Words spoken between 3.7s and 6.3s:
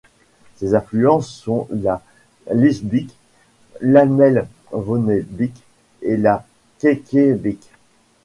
l’Amelvonnebeek et